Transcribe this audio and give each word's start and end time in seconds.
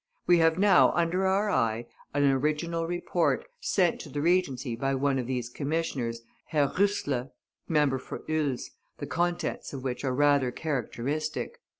We 0.25 0.39
have 0.39 0.57
now 0.57 0.91
under 0.93 1.27
our 1.27 1.51
eye 1.51 1.85
an 2.15 2.23
original 2.27 2.87
report, 2.87 3.45
sent 3.59 4.01
to 4.01 4.09
the 4.09 4.19
Regency 4.19 4.75
by 4.75 4.95
one 4.95 5.19
of 5.19 5.27
these 5.27 5.47
commissioners, 5.47 6.23
Herr 6.45 6.69
Roesler 6.69 7.29
(member 7.67 7.99
for 7.99 8.21
Oels), 8.27 8.71
the 8.97 9.05
contents 9.05 9.73
of 9.73 9.83
which 9.83 10.03
are 10.03 10.15
rather 10.15 10.49
characteristic. 10.49 11.61